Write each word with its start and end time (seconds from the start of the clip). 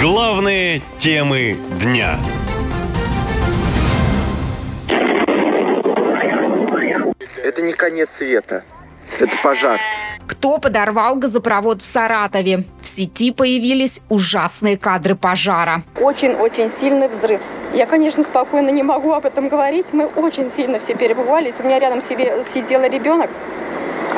Главные 0.00 0.82
темы 0.98 1.56
дня. 1.80 2.18
Это 7.42 7.62
не 7.62 7.72
конец 7.72 8.10
света. 8.18 8.62
Это 9.18 9.32
пожар. 9.42 9.80
Кто 10.26 10.58
подорвал 10.58 11.16
газопровод 11.16 11.80
в 11.80 11.84
Саратове? 11.84 12.64
В 12.82 12.86
сети 12.86 13.32
появились 13.32 14.02
ужасные 14.10 14.76
кадры 14.76 15.14
пожара. 15.14 15.82
Очень-очень 15.98 16.70
сильный 16.78 17.08
взрыв. 17.08 17.40
Я, 17.72 17.86
конечно, 17.86 18.22
спокойно 18.22 18.68
не 18.68 18.82
могу 18.82 19.12
об 19.12 19.24
этом 19.24 19.48
говорить. 19.48 19.86
Мы 19.92 20.04
очень 20.04 20.50
сильно 20.50 20.78
все 20.78 20.94
перебывались. 20.94 21.54
У 21.58 21.62
меня 21.62 21.78
рядом 21.78 22.02
себе 22.02 22.44
сидел 22.52 22.82
ребенок. 22.82 23.30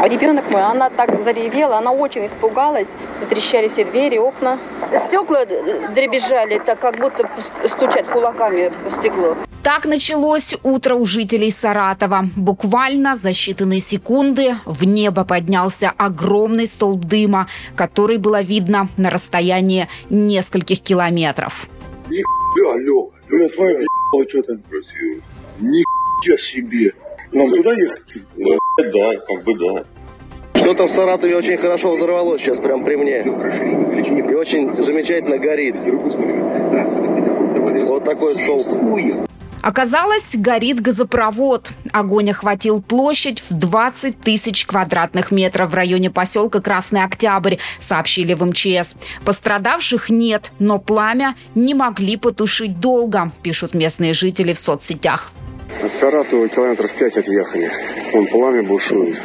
А 0.00 0.08
ребенок 0.08 0.48
мой, 0.50 0.62
она 0.62 0.90
так 0.90 1.20
заревела, 1.22 1.78
она 1.78 1.90
очень 1.90 2.24
испугалась. 2.24 2.86
Затрещали 3.18 3.66
все 3.66 3.84
двери, 3.84 4.16
окна. 4.16 4.58
Стекла 5.06 5.44
дребезжали, 5.44 6.60
так 6.64 6.78
как 6.78 6.98
будто 6.98 7.28
стучать 7.68 8.06
кулаками 8.06 8.72
по 8.84 8.90
стеклу. 8.90 9.36
Так 9.64 9.86
началось 9.86 10.54
утро 10.62 10.94
у 10.94 11.04
жителей 11.04 11.50
Саратова. 11.50 12.26
Буквально 12.36 13.16
за 13.16 13.30
считанные 13.30 13.80
секунды 13.80 14.54
в 14.64 14.84
небо 14.84 15.24
поднялся 15.24 15.92
огромный 15.96 16.68
столб 16.68 17.04
дыма, 17.04 17.48
который 17.74 18.18
было 18.18 18.40
видно 18.40 18.88
на 18.96 19.10
расстоянии 19.10 19.88
нескольких 20.10 20.80
километров. 20.80 21.68
Нихуя, 22.08 22.76
Лёха, 22.78 23.16
ну 23.28 23.38
я 23.38 23.48
смотрю, 23.48 23.80
ебало 23.80 24.28
что-то. 24.28 24.58
Красиво. 24.70 25.20
Нихуя 25.58 26.38
себе. 26.38 26.92
Нам 27.32 27.50
туда 27.50 27.72
ехать? 27.72 28.02
Ну, 28.36 28.58
да, 28.78 29.12
как 29.26 29.44
бы 29.44 29.54
да. 29.54 29.84
Что-то 30.54 30.86
в 30.86 30.90
Саратове 30.90 31.36
очень 31.36 31.56
хорошо 31.56 31.94
взорвалось 31.94 32.40
сейчас 32.40 32.58
прям 32.58 32.84
при 32.84 32.96
мне. 32.96 33.20
И 33.20 34.34
очень 34.34 34.72
замечательно 34.72 35.38
горит. 35.38 35.76
Вот 37.86 38.04
такой 38.04 38.36
столб. 38.36 39.28
Оказалось, 39.60 40.36
горит 40.36 40.80
газопровод. 40.80 41.72
Огонь 41.92 42.30
охватил 42.30 42.80
площадь 42.80 43.42
в 43.48 43.54
20 43.54 44.18
тысяч 44.20 44.66
квадратных 44.66 45.30
метров 45.30 45.70
в 45.70 45.74
районе 45.74 46.10
поселка 46.10 46.60
Красный 46.60 47.02
Октябрь, 47.02 47.56
сообщили 47.78 48.34
в 48.34 48.44
МЧС. 48.44 48.94
Пострадавших 49.24 50.10
нет, 50.10 50.52
но 50.58 50.78
пламя 50.78 51.34
не 51.54 51.74
могли 51.74 52.16
потушить 52.16 52.78
долго, 52.78 53.32
пишут 53.42 53.74
местные 53.74 54.12
жители 54.12 54.52
в 54.52 54.58
соцсетях. 54.58 55.32
От 55.88 55.94
Саратова 55.94 56.46
километров 56.50 56.92
пять 56.92 57.16
отъехали. 57.16 57.72
Вон 58.12 58.26
пламя 58.26 58.62
бушует. 58.62 59.18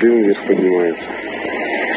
Дым 0.00 0.24
вверх 0.24 0.44
поднимается. 0.44 1.08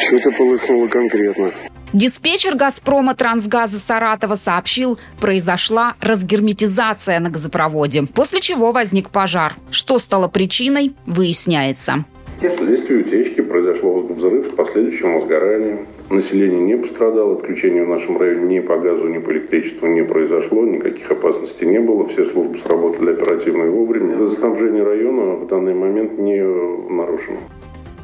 Что-то 0.05 0.31
полыхнуло 0.31 0.87
конкретно. 0.87 1.51
Диспетчер 1.91 2.53
«Газпрома» 2.55 3.15
Трансгаза 3.15 3.79
Саратова 3.79 4.35
сообщил, 4.35 4.99
произошла 5.19 5.95
разгерметизация 6.01 7.19
на 7.19 7.31
газопроводе, 7.31 8.03
после 8.03 8.41
чего 8.41 8.71
возник 8.71 9.09
пожар. 9.09 9.55
Что 9.71 9.97
стало 9.97 10.27
причиной, 10.27 10.95
выясняется. 11.07 12.05
Вследствие 12.41 13.01
утечки 13.01 13.39
произошло 13.41 13.99
взрыв, 13.99 14.55
последующему 14.55 15.19
возгоранию. 15.19 15.85
Население 16.09 16.59
не 16.59 16.75
пострадало, 16.75 17.35
отключения 17.35 17.83
в 17.83 17.87
нашем 17.87 18.17
районе 18.17 18.57
ни 18.57 18.59
по 18.61 18.77
газу, 18.77 19.07
ни 19.07 19.19
по 19.19 19.31
электричеству 19.31 19.87
не 19.87 20.03
произошло, 20.03 20.65
никаких 20.65 21.11
опасностей 21.11 21.67
не 21.67 21.79
было, 21.79 22.03
все 22.05 22.25
службы 22.25 22.57
сработали 22.57 23.11
оперативно 23.11 23.65
и 23.65 23.69
вовремя. 23.69 24.17
Газоснабжение 24.17 24.81
района 24.83 25.35
в 25.35 25.45
данный 25.45 25.75
момент 25.75 26.17
не 26.17 26.41
нарушено. 26.41 27.37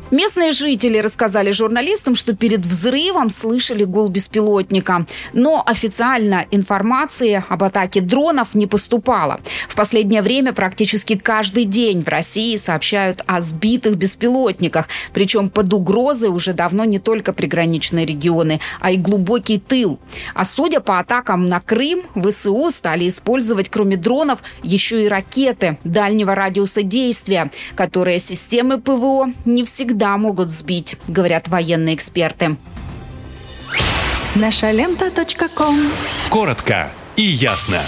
Местные 0.09 0.53
жители 0.53 0.99
рассказали 0.99 1.51
журналистам, 1.51 2.15
что 2.15 2.33
перед 2.33 2.65
взрывом 2.65 3.29
слышали 3.29 3.83
гул 3.83 4.07
беспилотника. 4.07 5.05
Но 5.33 5.61
официально 5.65 6.45
информации 6.49 7.43
об 7.49 7.63
атаке 7.63 7.99
дронов 7.99 8.55
не 8.55 8.67
поступало. 8.67 9.41
В 9.67 9.75
последнее 9.75 10.21
время 10.21 10.53
практически 10.53 11.17
каждый 11.17 11.65
день 11.65 12.03
в 12.03 12.07
России 12.07 12.55
сообщают 12.55 13.21
о 13.27 13.41
сбитых 13.41 13.97
беспилотниках. 13.97 14.87
Причем 15.11 15.49
под 15.49 15.73
угрозой 15.73 16.29
уже 16.29 16.53
давно 16.53 16.85
не 16.85 16.99
только 16.99 17.33
приграничные 17.33 18.05
регионы, 18.05 18.61
а 18.79 18.91
и 18.91 18.97
глубокий 18.97 19.59
тыл. 19.59 19.99
А 20.33 20.45
судя 20.45 20.79
по 20.79 20.99
атакам 20.99 21.49
на 21.49 21.59
Крым, 21.59 22.03
ВСУ 22.15 22.71
стали 22.71 23.09
использовать 23.09 23.67
кроме 23.67 23.97
дронов 23.97 24.41
еще 24.63 25.03
и 25.03 25.09
ракеты 25.09 25.77
дальнего 25.83 26.33
радиуса 26.33 26.81
действия, 26.81 27.51
которые 27.75 28.19
системы 28.19 28.79
ПВО 28.79 29.27
не 29.43 29.65
всегда 29.65 29.96
всегда 29.97 30.15
могут 30.19 30.49
сбить, 30.49 30.95
говорят 31.07 31.47
военные 31.47 31.95
эксперты. 31.95 32.55
Наша 34.35 34.69
лента. 34.69 35.09
Коротко 36.29 36.91
и 37.15 37.23
ясно. 37.23 37.81